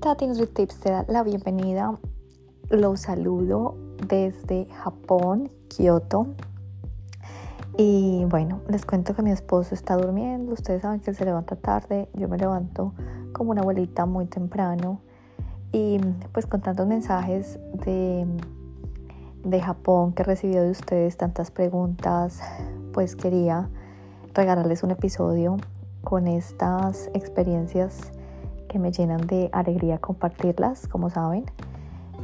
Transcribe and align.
Tati 0.00 0.26
Tips 0.54 0.80
te 0.80 0.90
da 0.90 1.04
la 1.08 1.22
bienvenida. 1.22 1.98
Los 2.70 3.00
saludo 3.00 3.76
desde 4.08 4.64
Japón, 4.82 5.50
Kioto. 5.68 6.28
Y 7.76 8.24
bueno, 8.24 8.62
les 8.66 8.86
cuento 8.86 9.14
que 9.14 9.20
mi 9.20 9.30
esposo 9.30 9.74
está 9.74 9.98
durmiendo. 9.98 10.54
Ustedes 10.54 10.80
saben 10.80 11.00
que 11.00 11.10
él 11.10 11.16
se 11.16 11.26
levanta 11.26 11.54
tarde. 11.54 12.08
Yo 12.14 12.28
me 12.28 12.38
levanto 12.38 12.94
como 13.34 13.50
una 13.50 13.60
abuelita 13.60 14.06
muy 14.06 14.24
temprano. 14.24 15.02
Y 15.70 15.98
pues 16.32 16.46
con 16.46 16.62
tantos 16.62 16.86
mensajes 16.86 17.60
de, 17.84 18.26
de 19.44 19.60
Japón 19.60 20.14
que 20.14 20.22
he 20.22 20.24
recibido 20.24 20.64
de 20.64 20.70
ustedes, 20.70 21.18
tantas 21.18 21.50
preguntas, 21.50 22.40
pues 22.94 23.16
quería 23.16 23.68
regalarles 24.32 24.82
un 24.82 24.92
episodio 24.92 25.58
con 26.02 26.26
estas 26.26 27.10
experiencias 27.12 28.12
que 28.70 28.78
me 28.78 28.92
llenan 28.92 29.26
de 29.26 29.50
alegría 29.52 29.98
compartirlas, 29.98 30.86
como 30.86 31.10
saben. 31.10 31.44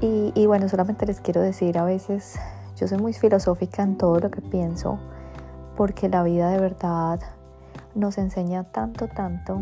Y, 0.00 0.46
bueno, 0.46 0.68
solamente 0.68 1.06
les 1.06 1.20
quiero 1.20 1.40
decir, 1.40 1.78
a 1.78 1.84
veces 1.84 2.38
yo 2.76 2.86
soy 2.86 2.98
muy 2.98 3.14
filosófica 3.14 3.82
en 3.82 3.96
todo 3.96 4.20
lo 4.20 4.30
que 4.30 4.42
pienso, 4.42 4.98
porque 5.74 6.08
la 6.08 6.22
vida 6.22 6.50
de 6.50 6.60
verdad 6.60 7.18
nos 7.94 8.18
enseña 8.18 8.64
tanto, 8.64 9.08
tanto, 9.08 9.60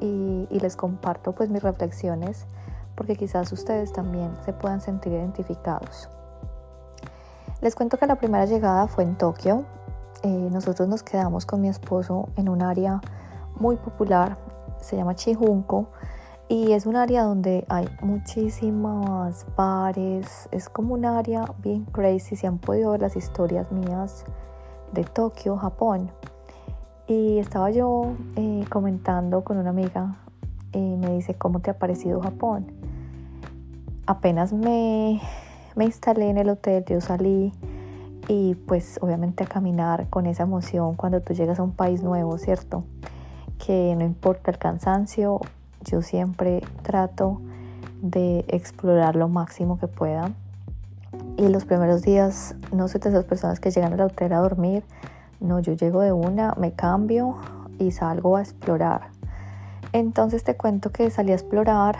y, 0.00 0.46
les 0.50 0.76
comparto 0.76 1.32
pues 1.32 1.50
mis 1.50 1.62
reflexiones, 1.62 2.46
porque 2.94 3.16
quizás 3.16 3.50
ustedes 3.52 3.92
también 3.92 4.30
se 4.44 4.52
puedan 4.52 4.80
sentir 4.80 5.12
identificados. 5.12 6.08
Les 7.60 7.74
cuento 7.74 7.96
que 7.96 8.06
la 8.06 8.16
primera 8.16 8.44
llegada 8.44 8.86
fue 8.86 9.04
en 9.04 9.16
Tokio. 9.16 9.64
Eh, 10.22 10.28
nosotros 10.52 10.88
nos 10.88 11.02
quedamos 11.02 11.46
con 11.46 11.60
mi 11.60 11.68
esposo 11.68 12.28
en 12.36 12.48
un 12.48 12.62
área 12.62 13.00
muy 13.58 13.76
popular, 13.76 14.36
se 14.84 14.96
llama 14.96 15.14
Chihunko 15.14 15.88
y 16.48 16.72
es 16.72 16.84
un 16.84 16.96
área 16.96 17.22
donde 17.22 17.64
hay 17.68 17.88
muchísimas 18.02 19.46
bares, 19.56 20.48
es 20.52 20.68
como 20.68 20.94
un 20.94 21.06
área 21.06 21.46
bien 21.62 21.86
crazy, 21.86 22.36
si 22.36 22.46
han 22.46 22.58
podido 22.58 22.90
ver 22.90 23.00
las 23.00 23.16
historias 23.16 23.72
mías 23.72 24.24
de 24.92 25.04
Tokio, 25.04 25.56
Japón. 25.56 26.10
Y 27.06 27.38
estaba 27.38 27.70
yo 27.70 28.12
eh, 28.36 28.64
comentando 28.68 29.42
con 29.42 29.56
una 29.56 29.70
amiga 29.70 30.16
y 30.72 30.96
me 30.96 31.14
dice, 31.14 31.34
¿cómo 31.34 31.60
te 31.60 31.70
ha 31.70 31.78
parecido 31.78 32.20
Japón? 32.20 32.66
Apenas 34.06 34.52
me, 34.52 35.22
me 35.76 35.86
instalé 35.86 36.28
en 36.28 36.36
el 36.36 36.50
hotel, 36.50 36.84
yo 36.86 37.00
salí 37.00 37.52
y 38.28 38.54
pues 38.54 38.98
obviamente 39.00 39.44
a 39.44 39.46
caminar 39.46 40.08
con 40.10 40.26
esa 40.26 40.42
emoción 40.42 40.94
cuando 40.94 41.22
tú 41.22 41.32
llegas 41.32 41.58
a 41.58 41.62
un 41.62 41.72
país 41.72 42.02
nuevo, 42.02 42.36
¿cierto? 42.36 42.84
Que 43.64 43.94
no 43.96 44.04
importa 44.04 44.50
el 44.50 44.58
cansancio, 44.58 45.40
yo 45.82 46.02
siempre 46.02 46.62
trato 46.82 47.40
de 48.02 48.44
explorar 48.48 49.16
lo 49.16 49.28
máximo 49.28 49.78
que 49.78 49.88
pueda. 49.88 50.30
Y 51.36 51.48
los 51.48 51.64
primeros 51.64 52.02
días 52.02 52.54
no 52.72 52.88
soy 52.88 53.00
de 53.00 53.10
esas 53.10 53.24
personas 53.24 53.60
que 53.60 53.70
llegan 53.70 53.94
al 53.94 54.00
hotel 54.02 54.32
a 54.32 54.38
dormir. 54.38 54.84
No, 55.40 55.60
yo 55.60 55.72
llego 55.72 56.00
de 56.00 56.12
una, 56.12 56.54
me 56.58 56.72
cambio 56.72 57.36
y 57.78 57.92
salgo 57.92 58.36
a 58.36 58.42
explorar. 58.42 59.08
Entonces 59.92 60.44
te 60.44 60.56
cuento 60.56 60.90
que 60.90 61.10
salí 61.10 61.32
a 61.32 61.34
explorar 61.34 61.96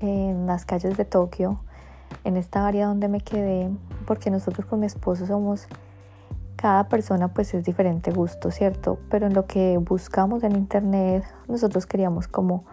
en 0.00 0.46
las 0.46 0.64
calles 0.64 0.96
de 0.96 1.04
Tokio, 1.04 1.58
en 2.24 2.36
esta 2.36 2.66
área 2.66 2.86
donde 2.86 3.08
me 3.08 3.20
quedé, 3.20 3.70
porque 4.06 4.30
nosotros 4.30 4.66
con 4.66 4.80
mi 4.80 4.86
esposo 4.86 5.26
somos 5.26 5.66
cada 6.62 6.88
persona 6.88 7.26
pues 7.26 7.54
es 7.54 7.64
diferente 7.64 8.12
gusto, 8.12 8.52
¿cierto? 8.52 9.00
Pero 9.10 9.26
en 9.26 9.34
lo 9.34 9.46
que 9.46 9.78
buscamos 9.78 10.44
en 10.44 10.54
internet, 10.54 11.24
nosotros 11.48 11.86
queríamos 11.86 12.28
como 12.28 12.64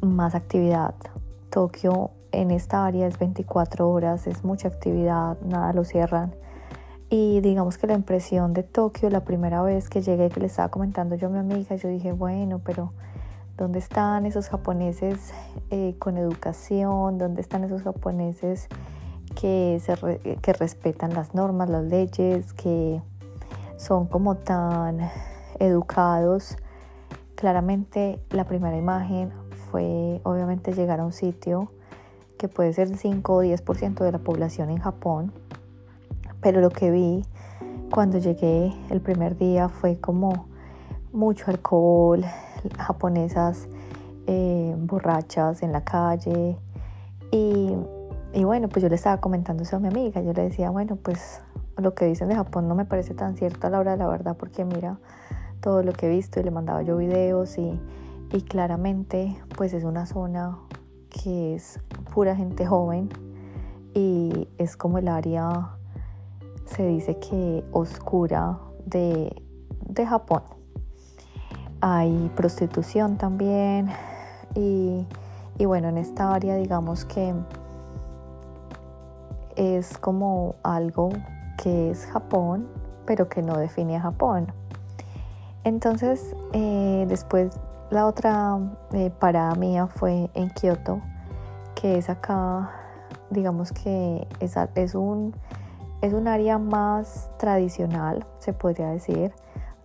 más 0.00 0.34
actividad. 0.34 0.96
Tokio 1.48 2.10
en 2.32 2.50
esta 2.50 2.84
área 2.84 3.06
es 3.06 3.20
24 3.20 3.88
horas, 3.88 4.26
es 4.26 4.42
mucha 4.42 4.66
actividad, 4.66 5.40
nada 5.42 5.72
lo 5.72 5.84
cierran. 5.84 6.34
Y 7.10 7.40
digamos 7.42 7.78
que 7.78 7.86
la 7.86 7.94
impresión 7.94 8.54
de 8.54 8.64
Tokio, 8.64 9.08
la 9.08 9.20
primera 9.20 9.62
vez 9.62 9.88
que 9.88 10.02
llegué, 10.02 10.28
que 10.28 10.40
le 10.40 10.46
estaba 10.46 10.70
comentando 10.70 11.14
yo 11.14 11.28
a 11.28 11.30
mi 11.30 11.38
amiga, 11.38 11.76
yo 11.76 11.88
dije, 11.90 12.10
bueno, 12.10 12.60
pero 12.64 12.92
¿dónde 13.56 13.78
están 13.78 14.26
esos 14.26 14.48
japoneses 14.48 15.32
eh, 15.70 15.94
con 16.00 16.16
educación? 16.16 17.18
¿Dónde 17.18 17.40
están 17.40 17.62
esos 17.62 17.82
japoneses 17.82 18.66
que, 19.40 19.80
que 20.42 20.52
respetan 20.54 21.14
las 21.14 21.36
normas, 21.36 21.70
las 21.70 21.84
leyes, 21.84 22.52
que 22.54 23.00
son 23.82 24.06
como 24.06 24.36
tan 24.36 25.10
educados. 25.58 26.56
Claramente 27.34 28.22
la 28.30 28.44
primera 28.44 28.76
imagen 28.76 29.32
fue 29.70 30.20
obviamente 30.22 30.72
llegar 30.72 31.00
a 31.00 31.04
un 31.04 31.12
sitio 31.12 31.72
que 32.38 32.48
puede 32.48 32.72
ser 32.72 32.88
el 32.88 32.98
5 32.98 33.34
o 33.34 33.42
10% 33.42 34.04
de 34.04 34.12
la 34.12 34.18
población 34.18 34.70
en 34.70 34.78
Japón, 34.78 35.32
pero 36.40 36.60
lo 36.60 36.70
que 36.70 36.90
vi 36.90 37.24
cuando 37.90 38.18
llegué 38.18 38.72
el 38.90 39.00
primer 39.00 39.36
día 39.36 39.68
fue 39.68 39.98
como 39.98 40.46
mucho 41.12 41.50
alcohol, 41.50 42.24
japonesas 42.78 43.68
eh, 44.26 44.74
borrachas 44.78 45.62
en 45.62 45.72
la 45.72 45.84
calle. 45.84 46.56
Y, 47.30 47.76
y 48.32 48.44
bueno, 48.44 48.68
pues 48.68 48.82
yo 48.82 48.88
le 48.88 48.94
estaba 48.94 49.20
comentando 49.20 49.62
eso 49.62 49.76
a 49.76 49.80
mi 49.80 49.88
amiga, 49.88 50.20
yo 50.22 50.32
le 50.32 50.42
decía, 50.42 50.70
bueno, 50.70 50.96
pues 50.96 51.40
lo 51.76 51.94
que 51.94 52.06
dicen 52.06 52.28
de 52.28 52.34
Japón 52.34 52.68
no 52.68 52.74
me 52.74 52.84
parece 52.84 53.14
tan 53.14 53.36
cierto 53.36 53.66
a 53.66 53.70
la 53.70 53.78
hora 53.78 53.92
de 53.92 53.96
la 53.96 54.08
verdad 54.08 54.36
porque 54.36 54.64
mira 54.64 54.98
todo 55.60 55.82
lo 55.82 55.92
que 55.92 56.06
he 56.06 56.10
visto 56.10 56.40
y 56.40 56.42
le 56.42 56.50
mandaba 56.50 56.82
yo 56.82 56.96
videos 56.96 57.56
y, 57.58 57.80
y 58.32 58.42
claramente 58.42 59.36
pues 59.56 59.72
es 59.72 59.84
una 59.84 60.06
zona 60.06 60.58
que 61.08 61.54
es 61.54 61.80
pura 62.12 62.34
gente 62.34 62.66
joven 62.66 63.08
y 63.94 64.48
es 64.58 64.76
como 64.76 64.98
el 64.98 65.08
área 65.08 65.76
se 66.64 66.86
dice 66.86 67.18
que 67.18 67.64
oscura 67.72 68.58
de, 68.86 69.42
de 69.86 70.06
Japón. 70.06 70.42
Hay 71.80 72.30
prostitución 72.34 73.18
también 73.18 73.90
y, 74.54 75.06
y 75.58 75.64
bueno 75.64 75.88
en 75.88 75.98
esta 75.98 76.32
área 76.32 76.56
digamos 76.56 77.04
que 77.04 77.34
es 79.56 79.98
como 79.98 80.54
algo 80.62 81.10
que 81.56 81.90
es 81.90 82.06
Japón, 82.06 82.68
pero 83.06 83.28
que 83.28 83.42
no 83.42 83.56
define 83.56 83.96
a 83.96 84.00
Japón. 84.00 84.52
Entonces, 85.64 86.34
eh, 86.52 87.04
después 87.08 87.58
la 87.90 88.06
otra 88.06 88.58
eh, 88.92 89.10
parada 89.10 89.54
mía 89.54 89.86
fue 89.86 90.30
en 90.34 90.50
Kioto, 90.50 91.00
que 91.74 91.98
es 91.98 92.08
acá, 92.08 92.70
digamos 93.30 93.72
que 93.72 94.26
es, 94.40 94.56
es, 94.74 94.94
un, 94.94 95.34
es 96.00 96.12
un 96.12 96.26
área 96.26 96.58
más 96.58 97.30
tradicional, 97.38 98.26
se 98.38 98.52
podría 98.52 98.88
decir, 98.88 99.32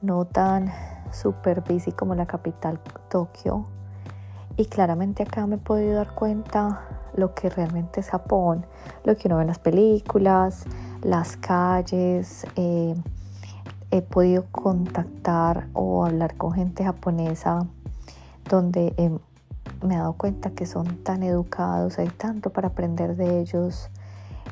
no 0.02 0.26
tan 0.26 0.72
super 1.12 1.62
busy 1.62 1.92
como 1.92 2.16
la 2.16 2.26
capital 2.26 2.80
Tokio. 3.10 3.66
Y 4.56 4.66
claramente 4.66 5.24
acá 5.24 5.46
me 5.46 5.56
he 5.56 5.60
podido 5.60 5.96
dar 5.96 6.16
cuenta 6.16 6.82
lo 7.14 7.36
que 7.36 7.50
realmente 7.50 8.00
es 8.00 8.10
Japón, 8.10 8.66
lo 9.04 9.16
que 9.16 9.28
uno 9.28 9.38
ve 9.38 9.42
en 9.44 9.48
las 9.48 9.60
películas, 9.60 10.66
las 11.08 11.38
calles, 11.38 12.46
eh, 12.58 12.94
he 13.92 14.02
podido 14.02 14.44
contactar 14.52 15.70
o 15.72 16.06
hablar 16.06 16.36
con 16.36 16.52
gente 16.52 16.84
japonesa 16.84 17.66
donde 18.50 18.94
me 19.82 19.96
he 19.96 19.98
dado 19.98 20.14
cuenta 20.14 20.50
que 20.50 20.66
son 20.66 20.98
tan 21.04 21.24
educados, 21.24 21.98
hay 21.98 22.10
tanto 22.10 22.50
para 22.50 22.68
aprender 22.68 23.16
de 23.16 23.40
ellos, 23.40 23.90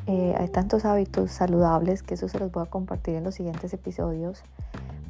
eh, 0.07 0.33
hay 0.39 0.47
tantos 0.47 0.85
hábitos 0.85 1.31
saludables 1.31 2.03
que 2.03 2.13
eso 2.13 2.29
se 2.29 2.39
los 2.39 2.53
voy 2.53 2.63
a 2.63 2.67
compartir 2.67 3.15
en 3.15 3.25
los 3.25 3.35
siguientes 3.35 3.73
episodios. 3.73 4.41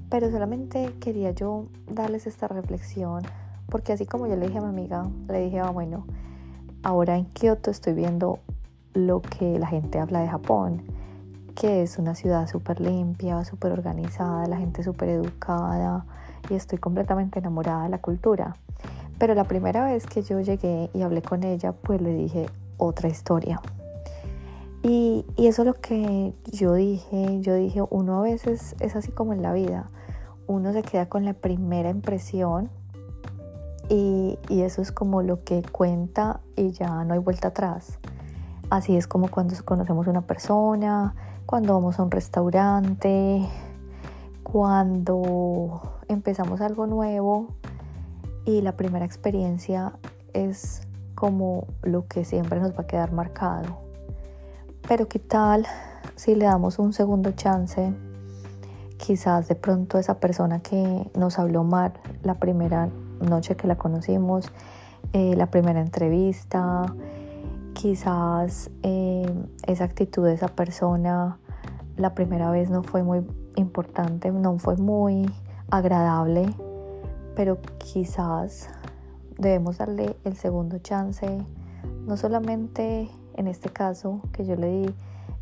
Pero 0.10 0.32
solamente 0.32 0.96
quería 1.00 1.30
yo 1.30 1.68
darles 1.88 2.26
esta 2.26 2.48
reflexión, 2.48 3.22
porque 3.68 3.94
así 3.94 4.08
como 4.08 4.26
yo 4.26 4.36
le 4.36 4.48
dije 4.48 4.58
a 4.58 4.62
mi 4.62 4.70
amiga, 4.70 5.08
le 5.28 5.42
dije, 5.42 5.60
ah, 5.60 5.70
bueno, 5.70 6.08
ahora 6.82 7.18
en 7.18 7.26
Kioto 7.26 7.70
estoy 7.70 7.94
viendo 7.94 8.40
lo 8.96 9.22
que 9.22 9.60
la 9.60 9.68
gente 9.68 10.00
habla 10.00 10.22
de 10.22 10.28
Japón 10.28 11.05
que 11.56 11.82
es 11.82 11.98
una 11.98 12.16
ciudad 12.16 12.48
súper 12.48 12.82
limpia, 12.82 13.44
súper 13.46 13.72
organizada, 13.72 14.46
la 14.48 14.58
gente 14.58 14.84
súper 14.84 15.10
educada 15.10 16.06
y 16.50 16.54
estoy 16.54 16.78
completamente 16.78 17.40
enamorada 17.40 17.84
de 17.84 17.90
la 17.90 18.00
cultura. 18.00 18.56
Pero 19.18 19.34
la 19.34 19.46
primera 19.46 19.86
vez 19.86 20.06
que 20.06 20.22
yo 20.22 20.42
llegué 20.42 20.90
y 20.94 21.02
hablé 21.02 21.22
con 21.22 21.44
ella, 21.44 21.72
pues 21.72 22.02
le 22.02 22.14
dije 22.14 22.48
otra 22.78 23.08
historia. 23.08 23.62
Y, 24.84 25.26
eso 25.38 25.64
es 25.64 25.66
lo 25.66 25.74
que 25.76 26.34
yo 26.52 26.74
dije, 26.74 27.40
yo 27.42 27.56
dije, 27.56 27.82
uno 27.90 28.20
a 28.20 28.22
veces 28.22 28.76
es 28.80 28.96
así 28.96 29.12
como 29.12 29.34
en 29.34 29.42
la 29.42 29.54
vida, 29.54 29.90
uno 30.48 30.74
se 30.74 30.84
queda 30.84 31.08
con 31.08 31.26
la 31.26 31.34
primera 31.34 31.90
impresión 31.90 32.70
y, 33.90 34.38
y 34.48 34.62
eso 34.62 34.84
es 34.84 34.92
como 34.92 35.24
lo 35.24 35.44
que 35.44 35.64
cuenta 35.64 36.42
y 36.56 36.72
ya 36.72 37.04
no 37.04 37.14
hay 37.14 37.20
vuelta 37.20 37.48
atrás. 37.48 37.98
Así 38.70 38.98
es 38.98 39.08
como 39.08 39.30
cuando 39.30 39.56
conocemos 39.64 40.08
una 40.08 40.22
persona, 40.22 41.14
cuando 41.46 41.74
vamos 41.74 42.00
a 42.00 42.04
un 42.04 42.12
restaurante, 42.12 43.48
cuando 44.44 45.82
empezamos 46.08 46.62
algo 46.62 46.88
nuevo 46.88 47.48
y 48.46 48.62
la 48.62 48.76
primera 48.76 49.06
experiencia 49.06 49.94
es 50.34 50.88
como 51.14 51.68
lo 51.84 52.08
que 52.08 52.26
siempre 52.26 52.60
nos 52.60 52.72
va 52.72 52.82
a 52.82 52.88
quedar 52.88 53.12
marcado. 53.12 53.78
Pero 54.88 55.08
qué 55.08 55.20
tal 55.20 55.66
si 56.16 56.36
le 56.36 56.46
damos 56.46 56.80
un 56.80 56.94
segundo 56.94 57.32
chance, 57.32 57.94
quizás 58.98 59.48
de 59.48 59.56
pronto 59.56 59.98
esa 59.98 60.20
persona 60.20 60.62
que 60.62 61.10
nos 61.16 61.40
habló 61.40 61.64
mal 61.64 61.94
la 62.24 62.36
primera 62.36 62.90
noche 63.20 63.56
que 63.56 63.68
la 63.68 63.78
conocimos, 63.78 64.52
eh, 65.14 65.36
la 65.36 65.48
primera 65.48 65.82
entrevista, 65.82 66.86
quizás 67.76 68.72
eh, 68.82 69.32
esa 69.68 69.84
actitud 69.84 70.26
de 70.26 70.34
esa 70.34 70.48
persona 70.48 71.38
la 71.98 72.16
primera 72.16 72.50
vez 72.50 72.70
no 72.70 72.84
fue 72.84 73.04
muy 73.04 73.24
importante, 73.56 74.32
no 74.32 74.58
fue 74.58 74.78
muy 74.78 75.30
agradable, 75.70 76.48
pero 77.36 77.60
quizás 77.78 78.70
debemos 79.38 79.78
darle 79.78 80.18
el 80.24 80.36
segundo 80.36 80.80
chance, 80.80 81.28
no 82.06 82.18
solamente 82.18 83.10
en 83.36 83.48
este 83.48 83.70
caso 83.70 84.22
que 84.32 84.46
yo 84.46 84.56
le 84.56 84.68
di 84.68 84.96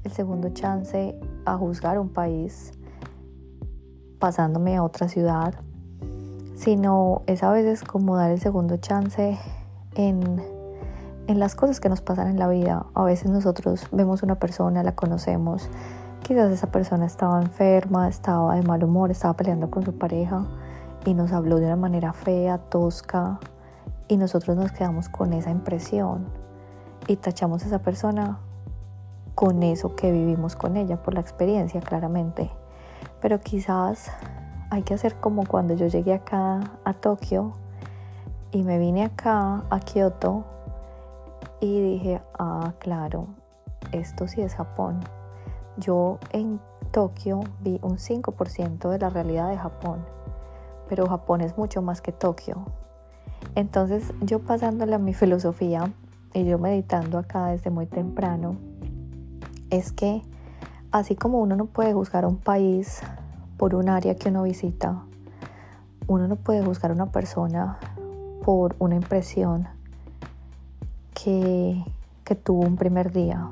el 0.03 0.11
segundo 0.11 0.49
chance 0.49 1.17
a 1.45 1.55
juzgar 1.55 1.99
un 1.99 2.09
país 2.09 2.73
pasándome 4.19 4.75
a 4.75 4.83
otra 4.83 5.07
ciudad, 5.07 5.53
sino 6.55 7.21
es 7.27 7.43
a 7.43 7.51
veces 7.51 7.83
como 7.83 8.15
dar 8.15 8.31
el 8.31 8.39
segundo 8.39 8.77
chance 8.77 9.37
en, 9.95 10.52
en 11.27 11.39
las 11.39 11.55
cosas 11.55 11.79
que 11.79 11.89
nos 11.89 12.01
pasan 12.01 12.27
en 12.27 12.39
la 12.39 12.47
vida. 12.47 12.85
A 12.93 13.03
veces 13.03 13.29
nosotros 13.29 13.87
vemos 13.91 14.23
una 14.23 14.35
persona, 14.35 14.83
la 14.83 14.95
conocemos, 14.95 15.69
quizás 16.21 16.51
esa 16.51 16.67
persona 16.67 17.05
estaba 17.05 17.41
enferma, 17.41 18.07
estaba 18.07 18.55
de 18.55 18.63
mal 18.63 18.83
humor, 18.83 19.11
estaba 19.11 19.35
peleando 19.35 19.69
con 19.69 19.83
su 19.83 19.97
pareja 19.97 20.45
y 21.05 21.13
nos 21.13 21.31
habló 21.31 21.57
de 21.57 21.65
una 21.65 21.75
manera 21.75 22.13
fea, 22.13 22.57
tosca, 22.57 23.39
y 24.07 24.17
nosotros 24.17 24.57
nos 24.57 24.71
quedamos 24.71 25.09
con 25.09 25.33
esa 25.33 25.49
impresión 25.49 26.25
y 27.07 27.15
tachamos 27.15 27.63
a 27.63 27.67
esa 27.67 27.79
persona 27.79 28.39
con 29.35 29.63
eso 29.63 29.95
que 29.95 30.11
vivimos 30.11 30.55
con 30.55 30.77
ella, 30.77 31.01
por 31.01 31.13
la 31.13 31.21
experiencia 31.21 31.81
claramente. 31.81 32.51
Pero 33.21 33.39
quizás 33.39 34.11
hay 34.69 34.83
que 34.83 34.93
hacer 34.93 35.15
como 35.15 35.45
cuando 35.45 35.73
yo 35.73 35.87
llegué 35.87 36.13
acá 36.13 36.59
a 36.83 36.93
Tokio 36.93 37.53
y 38.51 38.63
me 38.63 38.77
vine 38.77 39.03
acá 39.05 39.63
a 39.69 39.79
Kioto 39.79 40.45
y 41.63 41.81
dije, 41.81 42.21
ah, 42.37 42.73
claro, 42.79 43.27
esto 43.93 44.27
sí 44.27 44.41
es 44.41 44.53
Japón. 44.53 44.99
Yo 45.77 46.19
en 46.31 46.59
Tokio 46.91 47.39
vi 47.61 47.79
un 47.81 47.97
5% 47.97 48.89
de 48.89 48.99
la 48.99 49.09
realidad 49.09 49.49
de 49.49 49.57
Japón, 49.57 50.03
pero 50.89 51.07
Japón 51.07 51.39
es 51.39 51.57
mucho 51.57 51.81
más 51.81 52.01
que 52.01 52.11
Tokio. 52.11 52.65
Entonces 53.55 54.13
yo 54.19 54.39
pasándole 54.39 54.95
a 54.95 54.99
mi 54.99 55.13
filosofía 55.13 55.89
y 56.33 56.43
yo 56.43 56.59
meditando 56.59 57.17
acá 57.17 57.47
desde 57.47 57.69
muy 57.69 57.85
temprano, 57.85 58.57
es 59.69 59.93
que 59.93 60.21
así 60.91 61.15
como 61.15 61.39
uno 61.39 61.55
no 61.55 61.67
puede 61.67 61.93
juzgar 61.93 62.25
un 62.25 62.37
país 62.37 63.01
por 63.57 63.73
un 63.73 63.87
área 63.87 64.15
que 64.15 64.27
uno 64.27 64.43
visita, 64.43 65.05
uno 66.07 66.27
no 66.27 66.35
puede 66.35 66.61
juzgar 66.61 66.91
a 66.91 66.93
una 66.93 67.11
persona 67.11 67.79
por 68.43 68.75
una 68.79 68.95
impresión 68.95 69.69
que, 71.23 71.83
tuvo 72.43 72.61
un 72.61 72.75
primer 72.75 73.11
día. 73.11 73.47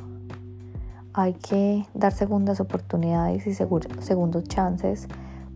Hay 1.13 1.33
que 1.33 1.85
dar 1.93 2.11
segundas 2.11 2.59
oportunidades 2.59 3.45
y 3.45 3.53
segundos 3.53 4.43
chances 4.45 5.07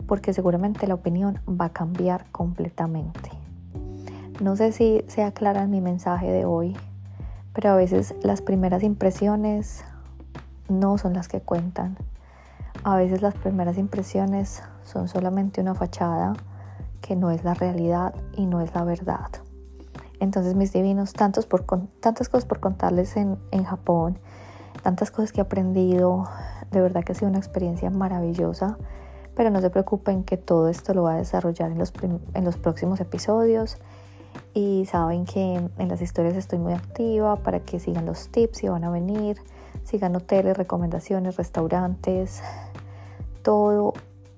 porque 0.06 0.32
seguramente 0.32 0.86
la 0.86 0.94
opinión 0.94 1.40
va 1.48 1.66
a 1.66 1.72
cambiar 1.72 2.24
completamente. 2.30 3.30
No 4.40 4.54
sé 4.54 4.72
si 4.72 5.02
sea 5.08 5.32
clara 5.32 5.66
mi 5.66 5.80
mensaje 5.80 6.30
de 6.30 6.44
hoy, 6.44 6.76
pero 7.52 7.70
a 7.70 7.76
veces 7.76 8.14
las 8.22 8.42
primeras 8.42 8.82
impresiones 8.82 9.84
no 10.68 10.98
son 10.98 11.14
las 11.14 11.28
que 11.28 11.40
cuentan. 11.40 11.96
A 12.84 12.96
veces 12.96 13.22
las 13.22 13.34
primeras 13.34 13.76
impresiones 13.76 14.62
son 14.84 15.08
solamente 15.08 15.60
una 15.60 15.74
fachada 15.74 16.34
que 17.00 17.16
no 17.16 17.30
es 17.30 17.44
la 17.44 17.54
realidad 17.54 18.14
y 18.36 18.46
no 18.46 18.60
es 18.60 18.74
la 18.74 18.84
verdad. 18.84 19.30
Entonces 20.20 20.54
mis 20.54 20.72
divinos, 20.72 21.12
tantos 21.12 21.46
por, 21.46 21.64
tantas 22.00 22.28
cosas 22.28 22.46
por 22.46 22.60
contarles 22.60 23.16
en, 23.16 23.38
en 23.50 23.64
Japón, 23.64 24.18
tantas 24.82 25.10
cosas 25.10 25.32
que 25.32 25.40
he 25.40 25.42
aprendido, 25.42 26.28
de 26.70 26.80
verdad 26.80 27.04
que 27.04 27.12
ha 27.12 27.14
sido 27.14 27.28
una 27.28 27.38
experiencia 27.38 27.90
maravillosa, 27.90 28.78
pero 29.34 29.50
no 29.50 29.60
se 29.60 29.70
preocupen 29.70 30.24
que 30.24 30.36
todo 30.36 30.68
esto 30.68 30.94
lo 30.94 31.02
va 31.02 31.14
a 31.14 31.16
desarrollar 31.16 31.70
en 31.70 31.78
los, 31.78 31.92
en 32.34 32.44
los 32.44 32.56
próximos 32.56 33.00
episodios 33.00 33.76
y 34.54 34.86
saben 34.86 35.24
que 35.26 35.60
en 35.78 35.88
las 35.88 36.00
historias 36.00 36.36
estoy 36.36 36.58
muy 36.58 36.72
activa 36.72 37.36
para 37.36 37.60
que 37.60 37.78
sigan 37.78 38.06
los 38.06 38.28
tips 38.28 38.58
si 38.58 38.68
van 38.68 38.84
a 38.84 38.90
venir 38.90 39.38
sigan 39.86 40.16
hoteles, 40.16 40.56
recomendaciones, 40.56 41.36
restaurantes, 41.36 42.42
todo, 43.42 43.94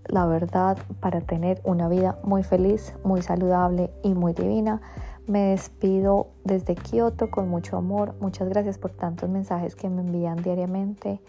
la 0.06 0.26
verdad, 0.26 0.78
para 1.00 1.20
tener 1.22 1.60
una 1.64 1.88
vida 1.88 2.18
muy 2.22 2.42
feliz, 2.42 2.94
muy 3.02 3.22
saludable 3.22 3.90
y 4.02 4.14
muy 4.14 4.34
divina. 4.34 4.80
Me 5.28 5.50
despido 5.50 6.28
desde 6.44 6.74
Kioto 6.74 7.30
con 7.30 7.50
mucho 7.50 7.76
amor. 7.76 8.14
Muchas 8.18 8.48
gracias 8.48 8.78
por 8.78 8.92
tantos 8.92 9.28
mensajes 9.28 9.76
que 9.76 9.90
me 9.90 10.00
envían 10.00 10.42
diariamente. 10.42 11.20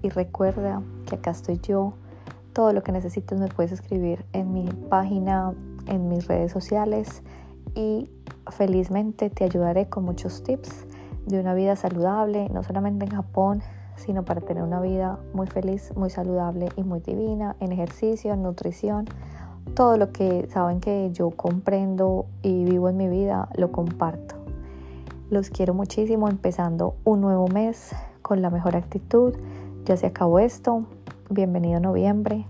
Y 0.00 0.10
recuerda 0.10 0.80
que 1.06 1.16
acá 1.16 1.32
estoy 1.32 1.58
yo. 1.58 1.94
Todo 2.52 2.72
lo 2.72 2.84
que 2.84 2.92
necesites 2.92 3.40
me 3.40 3.48
puedes 3.48 3.72
escribir 3.72 4.24
en 4.32 4.52
mi 4.52 4.66
página, 4.88 5.54
en 5.88 6.08
mis 6.08 6.28
redes 6.28 6.52
sociales. 6.52 7.24
Y 7.74 8.08
felizmente 8.52 9.28
te 9.28 9.42
ayudaré 9.42 9.88
con 9.88 10.04
muchos 10.04 10.44
tips 10.44 10.86
de 11.26 11.40
una 11.40 11.52
vida 11.52 11.74
saludable, 11.74 12.48
no 12.50 12.62
solamente 12.62 13.06
en 13.06 13.10
Japón, 13.10 13.60
sino 13.96 14.24
para 14.24 14.40
tener 14.40 14.62
una 14.62 14.80
vida 14.80 15.18
muy 15.34 15.48
feliz, 15.48 15.92
muy 15.96 16.10
saludable 16.10 16.68
y 16.76 16.84
muy 16.84 17.00
divina, 17.00 17.56
en 17.58 17.72
ejercicio, 17.72 18.32
en 18.34 18.44
nutrición. 18.44 19.06
Todo 19.78 19.96
lo 19.96 20.10
que 20.10 20.48
saben 20.50 20.80
que 20.80 21.10
yo 21.12 21.30
comprendo 21.30 22.26
y 22.42 22.64
vivo 22.64 22.88
en 22.88 22.96
mi 22.96 23.06
vida, 23.06 23.48
lo 23.54 23.70
comparto. 23.70 24.34
Los 25.30 25.50
quiero 25.50 25.72
muchísimo, 25.72 26.28
empezando 26.28 26.96
un 27.04 27.20
nuevo 27.20 27.46
mes 27.46 27.94
con 28.20 28.42
la 28.42 28.50
mejor 28.50 28.74
actitud. 28.74 29.36
Ya 29.84 29.96
se 29.96 30.06
acabó 30.06 30.40
esto. 30.40 30.84
Bienvenido 31.30 31.78
noviembre 31.78 32.48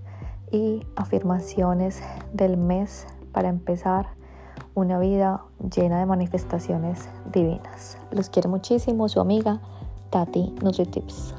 y 0.50 0.86
afirmaciones 0.96 2.00
del 2.32 2.56
mes 2.56 3.06
para 3.30 3.50
empezar 3.50 4.06
una 4.74 4.98
vida 4.98 5.44
llena 5.70 5.98
de 5.98 6.06
manifestaciones 6.06 7.10
divinas. 7.30 7.98
Los 8.10 8.30
quiero 8.30 8.48
muchísimo, 8.48 9.06
su 9.10 9.20
amiga 9.20 9.60
Tati 10.08 10.54
NutriTips. 10.62 11.34